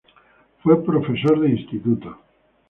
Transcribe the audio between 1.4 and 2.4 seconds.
de Instituto.